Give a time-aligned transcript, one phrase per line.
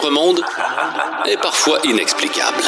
[0.00, 0.40] notre monde
[1.26, 2.62] est parfois inexplicable.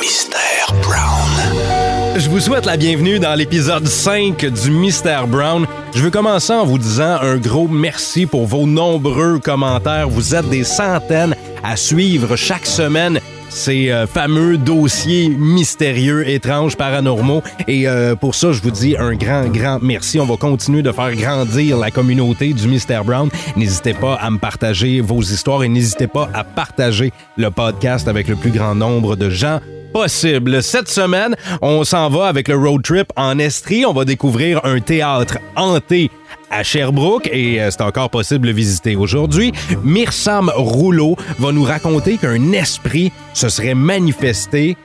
[0.00, 2.16] Mystère Brown.
[2.16, 5.66] Je vous souhaite la bienvenue dans l'épisode 5 du Mystère Brown.
[5.94, 10.08] Je veux commencer en vous disant un gros merci pour vos nombreux commentaires.
[10.08, 13.20] Vous êtes des centaines à suivre chaque semaine
[13.54, 17.42] ces euh, fameux dossiers mystérieux, étranges, paranormaux.
[17.68, 20.18] Et euh, pour ça, je vous dis un grand, grand merci.
[20.18, 23.28] On va continuer de faire grandir la communauté du Mystère Brown.
[23.56, 28.28] N'hésitez pas à me partager vos histoires et n'hésitez pas à partager le podcast avec
[28.28, 29.60] le plus grand nombre de gens
[29.92, 30.62] possible.
[30.62, 33.84] Cette semaine, on s'en va avec le road trip en Estrie.
[33.84, 36.10] On va découvrir un théâtre hanté
[36.52, 39.52] à Sherbrooke et euh, c'est encore possible de visiter aujourd'hui.
[39.82, 44.76] Mirsam Rouleau va nous raconter qu'un esprit se serait manifesté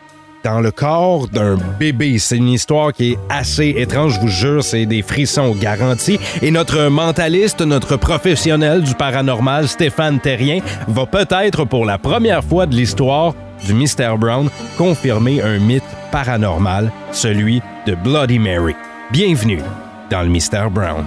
[0.43, 2.19] dans le corps d'un bébé.
[2.19, 6.19] C'est une histoire qui est assez étrange, je vous jure, c'est des frissons garantis.
[6.41, 12.65] Et notre mentaliste, notre professionnel du paranormal, Stéphane Terrien, va peut-être pour la première fois
[12.65, 13.33] de l'histoire
[13.65, 18.75] du Mystère Brown confirmer un mythe paranormal, celui de Bloody Mary.
[19.11, 19.61] Bienvenue
[20.09, 21.05] dans le Mystère Brown.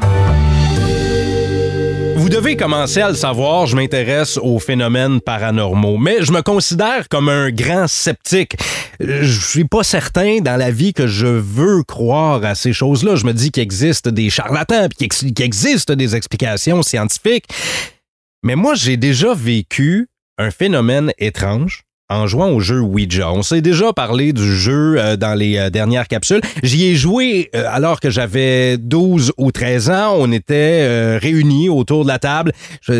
[2.30, 7.08] Vous devez commencer à le savoir, je m'intéresse aux phénomènes paranormaux, mais je me considère
[7.08, 8.56] comme un grand sceptique.
[9.00, 13.16] Je suis pas certain dans la vie que je veux croire à ces choses-là.
[13.16, 17.46] Je me dis qu'il existe des charlatans, puis qu'il existe des explications scientifiques.
[18.44, 20.06] Mais moi, j'ai déjà vécu
[20.38, 23.32] un phénomène étrange en jouant au jeu Ouija.
[23.32, 26.40] On s'est déjà parlé du jeu euh, dans les euh, dernières capsules.
[26.62, 30.16] J'y ai joué euh, alors que j'avais 12 ou 13 ans.
[30.18, 32.52] On était réunis autour de la table.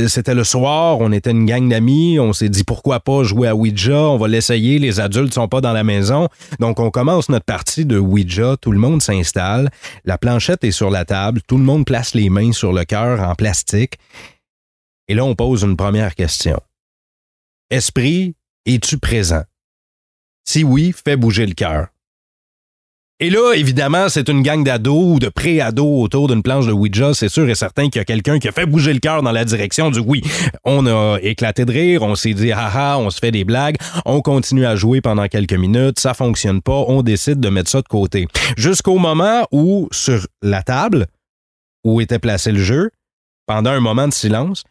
[0.07, 2.19] C'était le soir, on était une gang d'amis.
[2.21, 4.79] On s'est dit pourquoi pas jouer à Ouija, on va l'essayer.
[4.79, 6.29] Les adultes sont pas dans la maison.
[6.61, 8.57] Donc on commence notre partie de Ouija.
[8.61, 9.71] Tout le monde s'installe.
[10.05, 11.41] La planchette est sur la table.
[11.49, 13.95] Tout le monde place les mains sur le cœur en plastique.
[15.09, 16.61] Et là, on pose une première question.
[17.71, 18.35] Esprit,
[18.67, 19.43] es-tu présent?
[20.45, 21.89] Si oui, fais bouger le cœur.
[23.23, 27.13] Et là, évidemment, c'est une gang d'ados ou de pré-ados autour d'une planche de Ouija.
[27.13, 29.31] C'est sûr et certain qu'il y a quelqu'un qui a fait bouger le cœur dans
[29.31, 30.23] la direction du oui.
[30.65, 33.77] On a éclaté de rire, on s'est dit haha, on se fait des blagues,
[34.07, 37.83] on continue à jouer pendant quelques minutes, ça fonctionne pas, on décide de mettre ça
[37.83, 38.27] de côté.
[38.57, 41.07] Jusqu'au moment où, sur la table
[41.85, 42.91] où était placé le jeu,
[43.45, 44.65] pendant un moment de silence,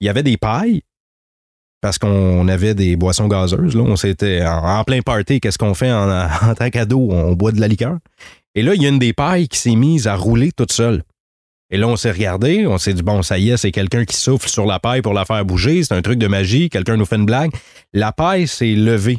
[0.00, 0.82] il y avait des pailles
[1.82, 3.74] parce qu'on avait des boissons gazeuses.
[3.74, 3.82] Là.
[3.82, 5.40] On s'était en, plein party.
[5.40, 7.10] Qu'est-ce qu'on fait en, en tant qu'ado?
[7.10, 7.98] On boit de la liqueur.
[8.54, 11.02] Et là, il y a une des pailles qui s'est mise à rouler toute seule.
[11.70, 14.14] Et là, on s'est regardé, on s'est dit, bon, ça y est, c'est quelqu'un qui
[14.14, 15.82] souffle sur la paille pour la faire bouger.
[15.82, 16.70] C'est un truc de magie.
[16.70, 17.50] Quelqu'un nous fait une blague.
[17.92, 19.18] La paille s'est levée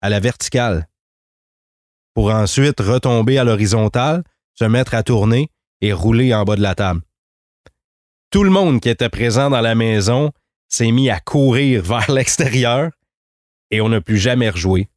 [0.00, 0.88] à la verticale
[2.14, 4.24] pour ensuite retomber à l'horizontale,
[4.54, 5.48] se mettre à tourner
[5.80, 7.02] et rouler en bas de la table.
[8.30, 10.32] Tout le monde qui était présent dans la maison
[10.68, 12.90] s'est mis à courir vers l'extérieur
[13.70, 14.88] et on n'a plus jamais rejoué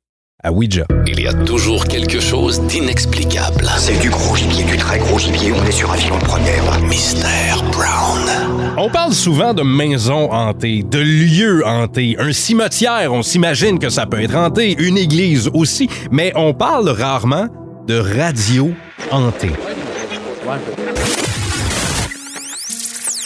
[0.44, 0.86] à Ouija.
[1.08, 3.68] Il y a toujours quelque chose d'inexplicable.
[3.78, 5.52] C'est du gros gibier, du très gros gibier.
[5.52, 6.80] On est sur un filon de première.
[6.82, 8.76] Mystère Brown.
[8.78, 12.16] On parle souvent de maisons hantées, de lieux hantés.
[12.20, 14.76] Un cimetière, on s'imagine que ça peut être hanté.
[14.80, 15.90] Une église aussi.
[16.12, 17.48] Mais on parle rarement
[17.88, 18.72] de radio
[19.10, 19.54] hantée.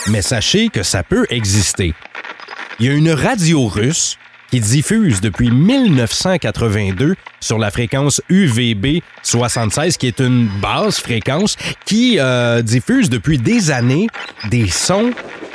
[0.07, 1.93] Mais sachez que ça peut exister.
[2.81, 4.17] Il y a une radio russe
[4.49, 12.17] qui diffuse depuis 1982 sur la fréquence UVB 76, qui est une basse fréquence qui
[12.17, 14.07] euh, diffuse depuis des années
[14.49, 15.11] des sons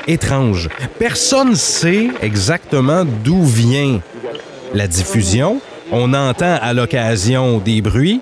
[0.06, 0.68] étranges.
[1.00, 4.00] Personne ne sait exactement d'où vient
[4.72, 5.60] la diffusion.
[5.90, 8.20] On entend à l'occasion des bruits,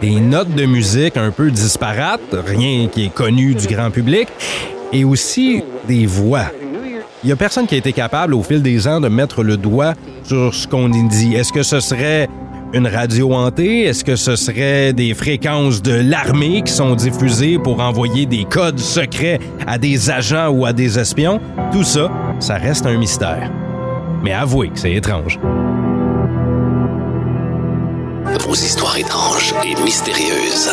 [0.00, 4.28] des notes de musique un peu disparates, rien qui est connu du grand public,
[4.92, 6.46] et aussi des voix.
[7.22, 9.56] Il n'y a personne qui a été capable au fil des ans de mettre le
[9.56, 11.34] doigt sur ce qu'on dit.
[11.34, 12.28] Est-ce que ce serait
[12.72, 13.84] une radio hantée?
[13.84, 18.78] Est-ce que ce serait des fréquences de l'armée qui sont diffusées pour envoyer des codes
[18.78, 21.40] secrets à des agents ou à des espions?
[21.72, 23.50] Tout ça, ça reste un mystère.
[24.22, 25.38] Mais avouez que c'est étrange.
[28.40, 30.70] Vos histoires étranges et mystérieuses.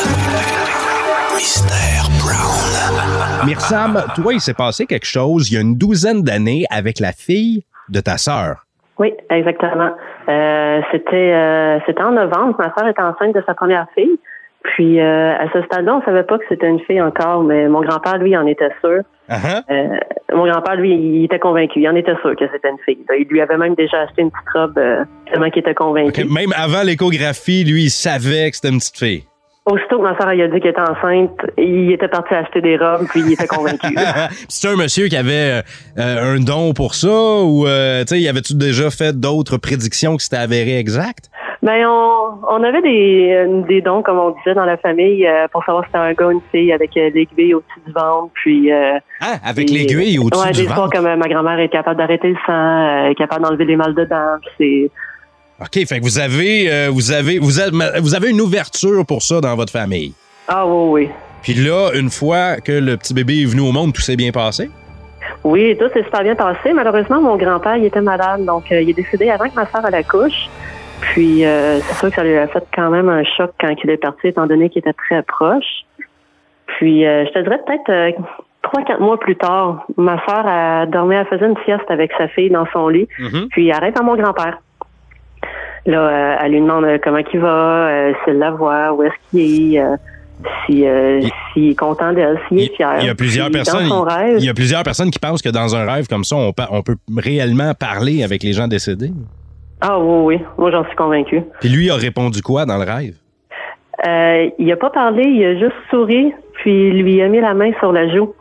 [1.36, 3.48] Mystère Brown.
[3.48, 7.12] Mirsam, toi, il s'est passé quelque chose il y a une douzaine d'années avec la
[7.12, 8.66] fille de ta sœur.
[9.00, 9.92] Oui, exactement.
[10.30, 12.56] Euh, c'était euh, c'était en novembre.
[12.60, 14.20] Ma sœur était enceinte de sa première fille.
[14.64, 17.82] Puis euh, à ce stade-là, on savait pas que c'était une fille encore, mais mon
[17.82, 19.02] grand-père, lui, en était sûr.
[19.30, 19.64] Uh-huh.
[19.70, 19.98] Euh,
[20.34, 21.82] mon grand-père, lui, il était convaincu.
[21.82, 23.00] Il en était sûr que c'était une fille.
[23.20, 26.24] Il lui avait même déjà acheté une petite robe euh, tellement qu'il était convaincu.
[26.26, 29.24] Même avant l'échographie, lui, il savait que c'était une petite fille.
[29.66, 33.08] Aussitôt que ma soeur a dit qu'elle était enceinte, il était parti acheter des robes,
[33.10, 33.96] puis il était convaincu.
[34.50, 35.62] C'est un monsieur qui avait
[35.98, 40.18] euh, un don pour ça ou euh, tu sais, y avait-tu déjà fait d'autres prédictions
[40.18, 41.30] qui s'étaient avérées exactes?
[41.62, 45.64] Ben on, on avait des, des dons, comme on disait dans la famille, euh, pour
[45.64, 48.70] savoir si c'était un gars ou une fille avec euh, l'aiguille au-dessus du ventre, puis.
[48.70, 50.90] Euh, ah, avec l'aiguille au-dessus ouais, du des ventre.
[50.90, 53.96] comme euh, ma grand-mère est capable d'arrêter le sang, euh, est capable d'enlever les mal
[53.96, 54.36] dedans.
[54.42, 54.92] puis C'est.
[55.64, 59.22] OK, fait que vous avez, euh, vous avez, vous avez, vous avez une ouverture pour
[59.22, 60.14] ça dans votre famille.
[60.48, 61.10] Ah oui, oui.
[61.42, 64.32] Puis là, une fois que le petit bébé est venu au monde, tout s'est bien
[64.32, 64.70] passé?
[65.44, 66.74] Oui, tout s'est super bien passé.
[66.74, 69.82] Malheureusement, mon grand-père, il était malade, donc euh, il est décédé avant que ma soeur
[69.88, 70.50] elle accouche.
[71.02, 73.90] Puis euh, c'est sûr que ça lui a fait quand même un choc quand il
[73.90, 75.86] est parti, étant donné qu'il était très proche.
[76.78, 78.18] Puis euh, je te dirais peut-être
[78.62, 82.30] trois, quatre mois plus tard, ma soeur a dormi, elle faisait une sieste avec sa
[82.30, 83.08] fille dans son lit.
[83.20, 83.48] Mhm.
[83.50, 84.60] Puis elle arrête à mon grand-père.
[85.86, 89.14] Là, euh, elle lui demande euh, comment il va, euh, s'il la voit, où est-ce
[89.32, 89.84] qu'il est,
[90.66, 92.98] si, euh, Il- s'il est content d'elle, s'il est fier.
[93.02, 93.90] Il y a plusieurs personnes.
[93.90, 96.24] Dans son rêve, Il y a plusieurs personnes qui pensent que dans un rêve comme
[96.24, 99.12] ça, on, peut réellement parler avec les gens décédés.
[99.82, 100.46] Ah oui, oui.
[100.58, 101.42] Moi, j'en suis convaincue.
[101.60, 103.16] Puis lui a répondu quoi dans le rêve?
[104.08, 107.54] Euh, il a pas parlé, il a juste souri, puis il lui a mis la
[107.54, 108.34] main sur la joue.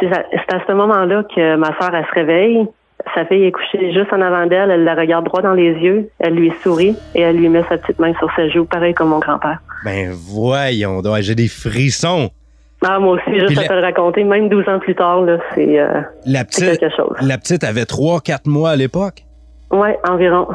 [0.00, 2.66] C'est à c'est à ce moment-là que ma soeur, elle se réveille.
[3.14, 6.10] Sa fille est couchée juste en avant d'elle, elle la regarde droit dans les yeux,
[6.18, 9.08] elle lui sourit et elle lui met sa petite main sur sa joue, pareil comme
[9.08, 9.58] mon grand-père.
[9.84, 12.30] Ben voyons donc, j'ai des frissons.
[12.82, 15.24] Ah, moi aussi, juste la- à te le raconter, même 12 ans plus tard,
[15.54, 17.14] c'est euh, c'est petite, quelque chose.
[17.20, 19.24] la petite avait 3-4 mois à l'époque?
[19.70, 20.48] Ouais, environ.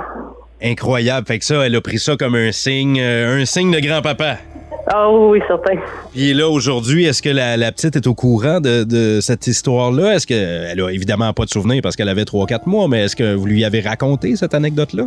[0.63, 1.27] Incroyable.
[1.27, 4.37] Fait que ça, elle a pris ça comme un signe, euh, un signe de grand-papa.
[4.93, 5.79] Ah oui, oui, certain.
[6.11, 10.13] Puis là, aujourd'hui, est-ce que la, la petite est au courant de, de cette histoire-là?
[10.15, 13.33] Est-ce qu'elle a évidemment pas de souvenir parce qu'elle avait 3-4 mois, mais est-ce que
[13.33, 15.05] vous lui avez raconté cette anecdote-là?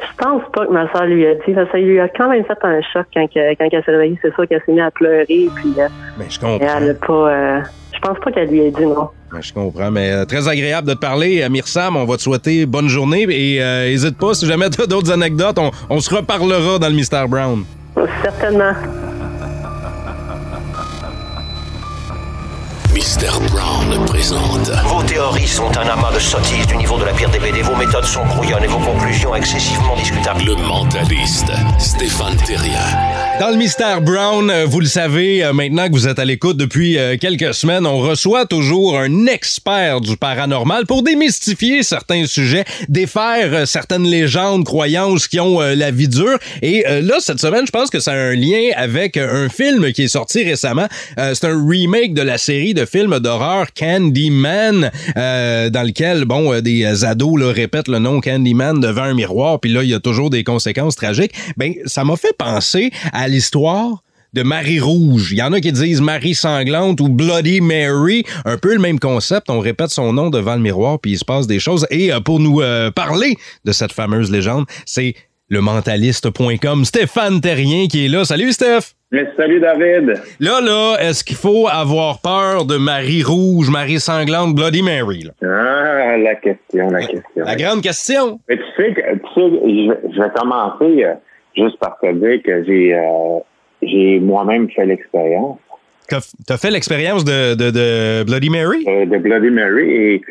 [0.00, 2.58] Je pense pas que ma soeur lui a dit, ça lui a quand même fait
[2.62, 4.18] un choc quand, que- quand elle s'est réveillée.
[4.22, 5.88] C'est sûr qu'elle s'est mise à pleurer, puis euh,
[6.18, 6.58] Ben, je comprends.
[6.78, 7.12] elle a pas.
[7.30, 7.60] euh,
[7.94, 9.08] je pense pas qu'elle lui ait dit non.
[9.32, 11.44] Ben, je comprends, mais euh, très agréable de te parler.
[11.48, 14.86] Myrsam, on va te souhaiter bonne journée et euh, hésite pas, si jamais tu as
[14.86, 17.64] d'autres anecdotes, on, on se reparlera dans le Mystère Brown.
[18.22, 18.72] Certainement.
[22.98, 23.30] Mr.
[23.52, 27.38] Brown présente Vos théories sont un amas de sottises du niveau de la pire des
[27.38, 27.62] BD.
[27.62, 30.42] Vos méthodes sont brouillonnes et vos conclusions excessivement discutables.
[30.44, 33.28] le mentaliste Stéphane Terrien.
[33.38, 36.56] Dans le Mystère Brown, euh, vous le savez, euh, maintenant que vous êtes à l'écoute
[36.56, 42.64] depuis euh, quelques semaines, on reçoit toujours un expert du paranormal pour démystifier certains sujets,
[42.88, 46.38] défaire certaines légendes, croyances qui ont la vie dure.
[46.62, 50.04] Et là, cette semaine, je pense que ça a un lien avec un film qui
[50.04, 50.88] est sorti récemment.
[51.16, 56.60] C'est un remake de la série de films d'horreur Candyman, euh, dans lequel, bon, euh,
[56.60, 60.00] des ados là, répètent le nom Candyman devant un miroir, puis là, il y a
[60.00, 61.32] toujours des conséquences tragiques.
[61.56, 64.02] Ben, ça m'a fait penser à l'histoire
[64.34, 65.30] de Marie Rouge.
[65.32, 68.24] Il y en a qui disent Marie Sanglante ou Bloody Mary.
[68.44, 69.50] Un peu le même concept.
[69.50, 71.86] On répète son nom devant le miroir, puis il se passe des choses.
[71.90, 75.14] Et euh, pour nous euh, parler de cette fameuse légende, c'est
[75.48, 78.24] le mentaliste.com, Stéphane Terrien qui est là.
[78.24, 78.97] Salut Steph!
[79.10, 80.20] Mais salut David.
[80.38, 85.22] Là, là, est-ce qu'il faut avoir peur de Marie Rouge, Marie Sanglante, Bloody Mary?
[85.24, 85.32] là?
[85.42, 87.22] Ah, la question, la question.
[87.44, 88.38] La grande question.
[88.48, 91.14] Mais tu sais, que, tu sais je, vais- commencer euh,
[91.56, 93.38] juste par te dire que j'ai euh,
[93.82, 95.58] j'ai moi-même fait l'expérience
[96.46, 98.84] T'as fait l'expérience de, de, de Bloody Mary?
[98.88, 100.22] euh, de Bloody Mary et,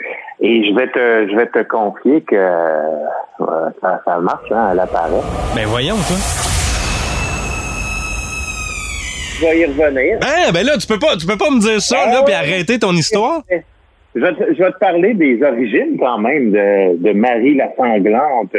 [0.41, 4.79] et je vais te je vais te confier que euh, ça, ça marche, hein, elle
[4.79, 5.21] apparaît.
[5.55, 6.66] Ben voyons, toi.
[9.39, 10.19] Je vais y revenir.
[10.19, 12.33] Ben, ben là, tu peux pas, tu peux pas me dire ça, Ah là, puis
[12.33, 13.41] arrêter ton histoire.
[14.15, 17.69] Je vais, te, je vais te parler des origines quand même de, de Marie la
[17.75, 18.55] sanglante.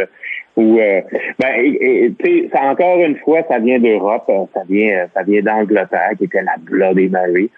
[0.56, 1.00] Où, euh,
[1.38, 5.06] ben, et- et, tu sais, ça, encore une fois, ça vient d'Europe, euh, ça vient,
[5.14, 7.48] ça vient d'Angleterre, qui était la Bloody Mary.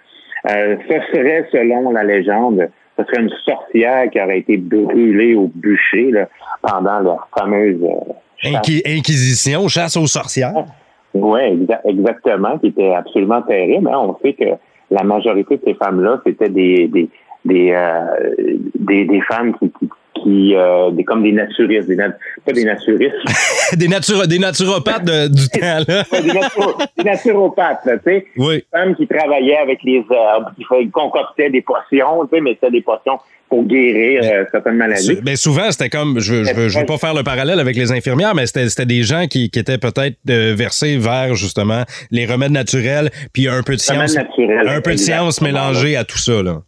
[0.50, 5.50] Euh, ce serait, selon la légende, ce serait une sorcière qui aurait été brûlée au
[5.54, 6.28] bûcher là,
[6.62, 10.52] pendant la fameuse euh, chasse Inqui- Inquisition, chasse aux sorcières.
[11.14, 13.88] Oui, exactement, qui était absolument terrible.
[13.88, 13.98] hein.
[13.98, 14.44] On sait que
[14.90, 17.08] la majorité de ces femmes-là, c'était des des
[17.44, 22.52] des, euh, des des femmes qui qui, qui, euh, des comme des naturistes, des pas
[22.52, 23.16] des naturistes,
[23.76, 26.04] des, naturo- des naturopathes de- du temps, là.
[26.12, 28.56] ouais, des, naturo- des naturopathes, là, tu sais, Oui.
[28.56, 32.70] des femmes qui travaillaient avec les herbes, qui concoctaient des potions, tu sais, mais c'était
[32.70, 35.18] des potions pour guérir euh, certaines maladies.
[35.22, 37.90] Ben souvent, c'était comme, je, je, veux, je veux pas faire le parallèle avec les
[37.90, 42.26] infirmières, mais c'était c'était des gens qui, qui étaient peut-être euh, versés vers, justement, les
[42.26, 46.42] remèdes naturels, puis un peu de science, un peu de science mélangée à tout ça,
[46.42, 46.58] là.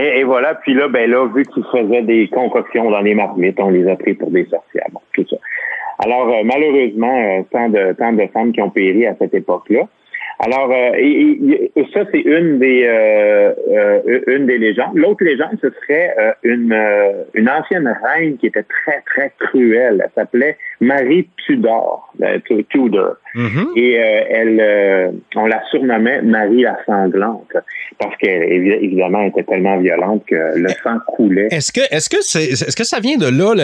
[0.00, 3.58] Et, et voilà, puis là, ben là, vu qu'ils faisaient des concoctions dans les marmites,
[3.58, 5.36] on les a pris pour des sorcières, bon, tout ça.
[5.98, 9.88] Alors, euh, malheureusement, euh, tant de tant de femmes qui ont péri à cette époque-là.
[10.38, 10.92] Alors, euh,
[11.92, 14.94] ça, c'est une des euh, une des légendes.
[14.94, 16.14] L'autre légende, ce serait
[16.44, 16.72] une,
[17.34, 20.00] une ancienne reine qui était très, très cruelle.
[20.04, 22.14] Elle s'appelait Marie Tudor,
[22.68, 23.16] Tudor.
[23.34, 23.66] Mm-hmm.
[23.76, 27.52] Et elle, on la surnommait Marie la sanglante
[27.98, 28.42] parce qu'elle,
[28.82, 31.48] évidemment, était tellement violente que le sang coulait.
[31.50, 33.54] Est-ce que, est-ce que c'est, est-ce que ça vient de là,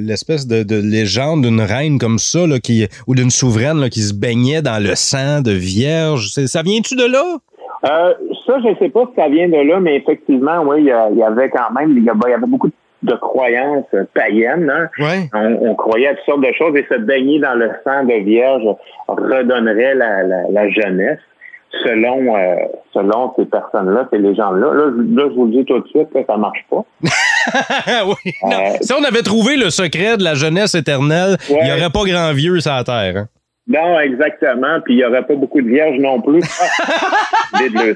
[0.00, 4.00] l'espèce de, de, légende d'une reine comme ça, là, qui, ou d'une souveraine là, qui
[4.00, 6.28] se baignait dans le sang de vierge?
[6.28, 7.38] Ça vient-tu de là?
[7.84, 8.14] Euh,
[8.46, 11.22] ça, je ne sais pas si ça vient de là, mais effectivement, oui, il y,
[11.22, 12.72] avait quand même, il y avait beaucoup de
[13.16, 14.70] croyances païennes.
[14.70, 15.28] Hein?
[15.34, 18.62] On, croyait à toutes sortes de choses et se baigner dans le sang de vierge
[19.08, 21.18] redonnerait la, jeunesse
[21.84, 22.54] selon euh,
[22.92, 24.74] selon ces personnes-là, ces légendes-là.
[24.74, 24.92] Là,
[25.30, 26.84] je vous le dis tout de suite, ça marche pas.
[28.06, 31.90] oui, euh, si on avait trouvé le secret de la jeunesse éternelle, il n'y aurait
[31.90, 33.16] pas grand vieux sur la Terre.
[33.16, 33.26] Hein?
[33.68, 34.80] Non, exactement.
[34.84, 36.40] Puis il n'y aurait pas beaucoup de vierges non plus.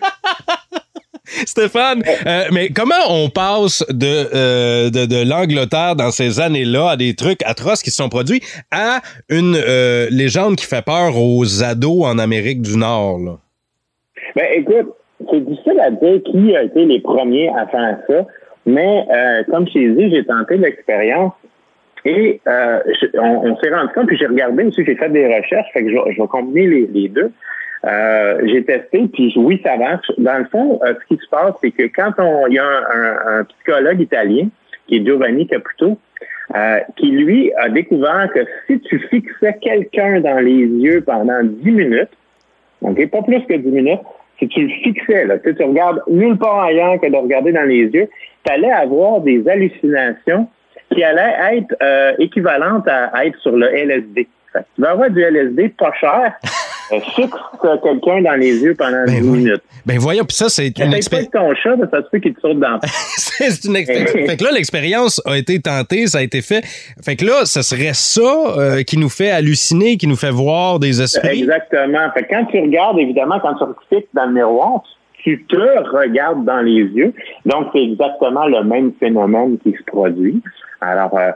[1.46, 6.96] Stéphane, euh, mais comment on passe de, euh, de, de l'Angleterre dans ces années-là à
[6.96, 8.40] des trucs atroces qui se sont produits
[8.70, 13.18] à une euh, légende qui fait peur aux ados en Amérique du Nord?
[13.18, 13.32] Là?
[14.34, 14.94] Ben, écoute,
[15.30, 18.26] c'est difficile à dire qui a été les premiers à faire ça,
[18.64, 19.06] mais
[19.50, 21.32] comme je t'ai dit, j'ai tenté l'expérience
[22.04, 25.90] et on, s'est rendu compte, puis j'ai regardé aussi, j'ai fait des recherches, fait que
[25.90, 27.30] je vais combiner les, deux.
[27.86, 30.10] Euh, j'ai testé, puis oui, ça marche.
[30.18, 32.64] Dans le fond, euh, ce qui se passe, c'est que quand on, il y a
[32.64, 34.48] un, psychologue italien,
[34.86, 35.98] qui est Giovanni Caputo,
[36.96, 42.10] qui lui a découvert que si tu fixais quelqu'un dans les yeux pendant 10 minutes,
[42.82, 44.00] ok, pas plus que 10 minutes,
[44.38, 47.64] si tu le fixais, là, tu, tu regardes nulle part ailleurs que de regarder dans
[47.64, 48.08] les yeux,
[48.44, 50.48] tu allais avoir des hallucinations
[50.92, 54.28] qui allait être euh, équivalente à, être sur le LSD.
[54.54, 56.48] tu vas avoir du LSD pas cher, euh,
[56.88, 57.36] fixe
[57.82, 59.62] quelqu'un dans les yeux pendant ben 10 minutes.
[59.84, 61.30] Ben voyons, puis ça, c'est une expérience.
[61.30, 62.78] ton chat, ça se peut qu'il te saute dans
[63.16, 64.10] C'est une expérience.
[64.10, 66.64] fait que là, l'expérience a été tentée, ça a été fait.
[67.04, 70.78] Fait que là, ce serait ça euh, qui nous fait halluciner, qui nous fait voir
[70.78, 71.40] des esprits?
[71.40, 72.10] Exactement.
[72.14, 73.64] Fait que quand tu regardes, évidemment, quand tu
[73.94, 74.82] fixes dans le miroir,
[75.22, 77.12] tu te regardes dans les yeux.
[77.44, 80.40] Donc, c'est exactement le même phénomène qui se produit.
[80.80, 81.32] Alors, euh,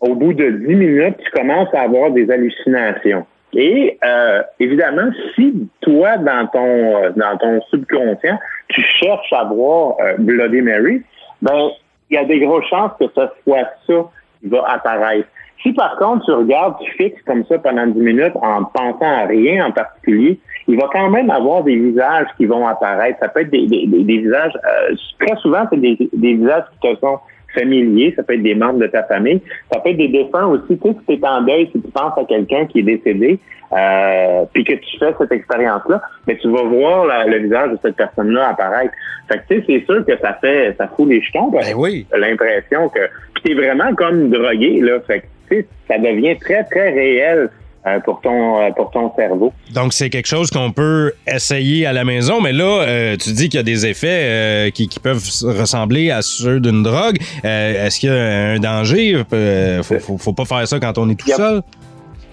[0.00, 3.26] au bout de 10 minutes, tu commences à avoir des hallucinations.
[3.54, 9.96] Et euh, évidemment, si toi, dans ton euh, dans ton subconscient, tu cherches à voir
[10.18, 11.02] Bloody Mary,
[11.42, 11.70] ben
[12.10, 15.28] il y a des grosses chances que ce soit ça qui va apparaître.
[15.62, 19.26] Si par contre tu regardes, tu fixes comme ça pendant 10 minutes en pensant à
[19.26, 23.18] rien en particulier, il va quand même avoir des visages qui vont apparaître.
[23.20, 24.52] Ça peut être des, des, des, visages,
[25.18, 27.18] très souvent, c'est des, des visages qui te sont
[27.54, 29.40] familier, ça peut être des membres de ta famille,
[29.72, 30.78] ça peut être des défunts aussi.
[30.78, 33.38] Tu sais, si tu es en deuil, si tu penses à quelqu'un qui est décédé,
[33.72, 37.96] euh, puis que tu fais cette expérience-là, mais tu vas voir le visage de cette
[37.96, 38.92] personne-là apparaître.
[39.28, 41.48] Fait que tu sais, c'est sûr que ça fait, ça fout les jetons.
[41.48, 42.06] Ben oui.
[42.16, 43.00] L'impression que,
[43.34, 45.00] puis t'es vraiment comme drogué là.
[45.06, 47.50] Fait que tu sais, ça devient très très réel
[48.04, 49.52] pour ton euh, pour ton cerveau.
[49.72, 53.48] Donc c'est quelque chose qu'on peut essayer à la maison, mais là euh, tu dis
[53.48, 57.18] qu'il y a des effets qui, qui, peuvent ressembler à ceux d'une drogue.
[57.42, 59.22] Est-ce qu'il y a un danger?
[59.82, 61.62] Faut, faut, faut, pas faire ça quand on est tout seul?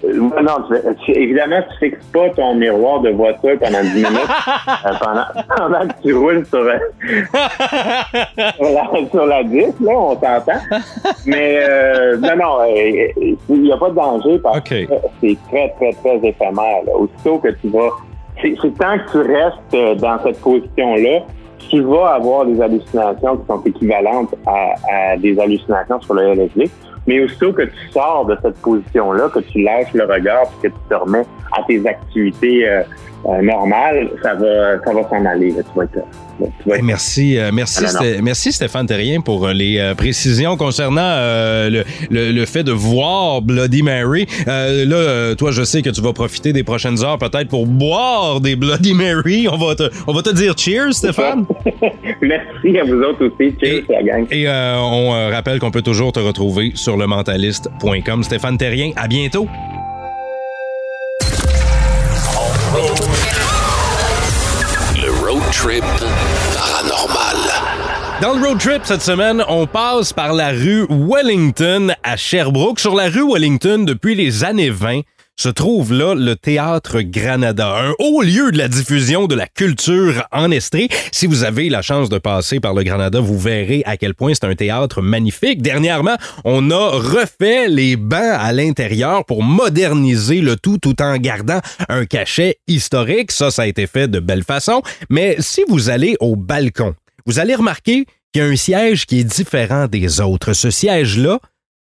[0.04, 0.64] Euh, non,
[1.08, 4.08] évidemment, tu fixes pas ton miroir de voiture pendant 10 minutes
[4.86, 5.24] euh, pendant,
[5.56, 6.78] pendant, que tu roules sur, euh,
[9.10, 10.60] sur, la, 10, là, on t'entend.
[11.26, 11.60] Mais
[12.18, 14.86] non, non, il n'y a pas de danger parce que
[15.20, 16.82] c'est très, très, très éphémère.
[16.86, 16.92] Là.
[16.96, 17.90] Aussitôt que tu vas...
[18.40, 21.20] C'est tant que tu restes dans cette position-là,
[21.70, 26.68] tu vas avoir des hallucinations qui sont équivalentes à, à des hallucinations sur le LSD.
[27.06, 30.74] Mais aussitôt que tu sors de cette position-là, que tu lâches le regard, que tu
[30.88, 32.82] te remets à tes activités euh,
[33.26, 35.52] euh, normales, ça va, ça va s'en aller.
[35.52, 37.84] Tu vas être, Merci, euh, merci,
[38.20, 41.18] merci Stéphane Terrien pour les précisions concernant
[41.68, 44.26] le, le, fait de voir Bloody Mary.
[44.46, 48.56] là, toi, je sais que tu vas profiter des prochaines heures peut-être pour boire des
[48.56, 49.46] Bloody Mary.
[49.50, 51.44] On va te, on va te dire cheers, Stéphane.
[52.22, 53.54] merci à vous autres aussi.
[53.60, 54.26] Cheers, la gang.
[54.32, 58.22] Et on rappelle qu'on peut toujours te retrouver sur le mentaliste.com.
[58.24, 59.46] Stéphane Terrien, à bientôt.
[68.20, 72.80] Dans le road trip cette semaine, on passe par la rue Wellington à Sherbrooke.
[72.80, 75.02] Sur la rue Wellington, depuis les années 20,
[75.42, 80.24] se trouve là le Théâtre Granada, un haut lieu de la diffusion de la culture
[80.30, 80.88] en Estrie.
[81.10, 84.34] Si vous avez la chance de passer par le Granada, vous verrez à quel point
[84.34, 85.60] c'est un théâtre magnifique.
[85.60, 91.58] Dernièrement, on a refait les bancs à l'intérieur pour moderniser le tout tout en gardant
[91.88, 93.32] un cachet historique.
[93.32, 94.80] Ça, ça a été fait de belle façon.
[95.10, 96.94] Mais si vous allez au balcon,
[97.26, 100.52] vous allez remarquer qu'il y a un siège qui est différent des autres.
[100.52, 101.40] Ce siège-là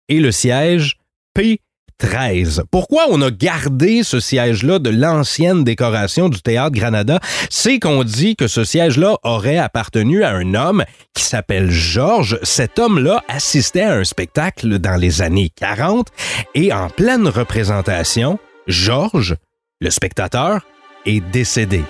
[0.09, 0.97] est le siège
[1.33, 1.61] P
[1.99, 2.63] 13.
[2.71, 7.19] Pourquoi on a gardé ce siège-là de l'ancienne décoration du théâtre Granada?
[7.49, 10.83] C'est qu'on dit que ce siège-là aurait appartenu à un homme
[11.13, 12.39] qui s'appelle Georges.
[12.43, 16.07] Cet homme-là assistait à un spectacle dans les années 40
[16.53, 19.35] et en pleine représentation, Georges,
[19.79, 20.65] le spectateur,
[21.05, 21.81] est décédé.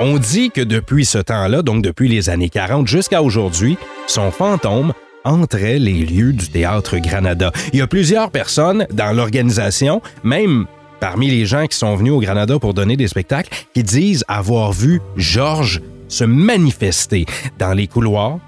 [0.00, 4.92] On dit que depuis ce temps-là, donc depuis les années 40 jusqu'à aujourd'hui, son fantôme
[5.24, 7.52] entrait les lieux du théâtre Granada.
[7.72, 10.66] Il y a plusieurs personnes dans l'organisation, même
[11.00, 14.72] parmi les gens qui sont venus au Granada pour donner des spectacles, qui disent avoir
[14.72, 17.26] vu Georges se manifester
[17.58, 18.38] dans les couloirs,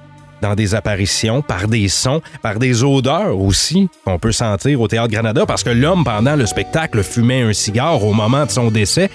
[0.43, 5.11] dans des apparitions, par des sons, par des odeurs aussi qu'on peut sentir au Théâtre
[5.11, 9.11] Granada, parce que l'homme, pendant le spectacle, fumait un cigare au moment de son décès.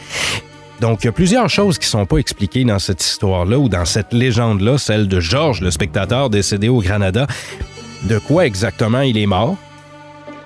[0.81, 3.85] Donc, il y a plusieurs choses qui sont pas expliquées dans cette histoire-là ou dans
[3.85, 7.27] cette légende-là, celle de Georges, le spectateur décédé au Granada.
[8.09, 9.57] De quoi exactement il est mort?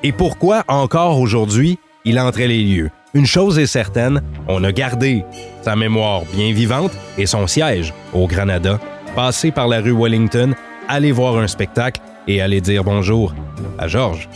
[0.03, 2.91] Et pourquoi encore aujourd'hui il entrait les lieux?
[3.13, 5.23] Une chose est certaine, on a gardé
[5.61, 8.77] sa mémoire bien vivante et son siège au Granada.
[9.15, 10.53] Passez par la rue Wellington,
[10.89, 13.33] allez voir un spectacle et allez dire bonjour
[13.79, 14.27] à Georges.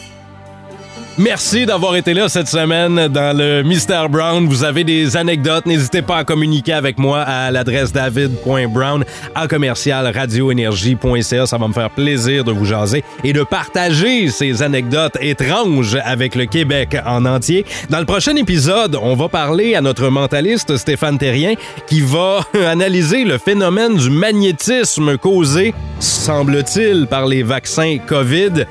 [1.19, 4.47] Merci d'avoir été là cette semaine dans le Mystère Brown.
[4.47, 9.03] Vous avez des anecdotes, n'hésitez pas à communiquer avec moi à l'adresse david.brown
[9.35, 11.45] à commercial radioénergie.ca.
[11.45, 16.35] Ça va me faire plaisir de vous jaser et de partager ces anecdotes étranges avec
[16.35, 17.65] le Québec en entier.
[17.89, 21.55] Dans le prochain épisode, on va parler à notre mentaliste Stéphane Terrien
[21.87, 28.65] qui va analyser le phénomène du magnétisme causé, semble-t-il, par les vaccins COVID.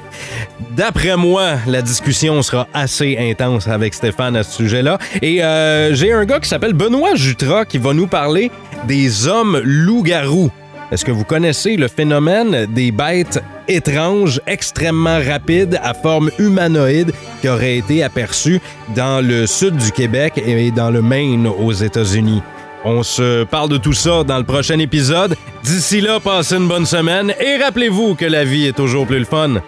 [0.77, 4.99] D'après moi, la discussion sera assez intense avec Stéphane à ce sujet-là.
[5.23, 8.51] Et euh, j'ai un gars qui s'appelle Benoît Jutra qui va nous parler
[8.87, 10.51] des hommes loups-garous.
[10.91, 17.13] Est-ce que vous connaissez le phénomène des bêtes étranges, extrêmement rapides, à forme humanoïde,
[17.43, 18.61] qui auraient été aperçues
[18.97, 22.43] dans le sud du Québec et dans le Maine aux États-Unis?
[22.85, 25.37] On se parle de tout ça dans le prochain épisode.
[25.63, 29.25] D'ici là, passez une bonne semaine et rappelez-vous que la vie est toujours plus le
[29.25, 29.61] fun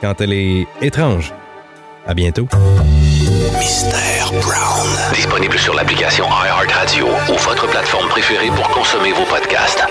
[0.00, 1.32] quand elle est étrange.
[2.06, 2.46] À bientôt.
[3.58, 4.88] Mystère Brown.
[5.14, 9.84] Disponible sur l'application iHeartRadio ou votre plateforme préférée pour consommer vos podcasts.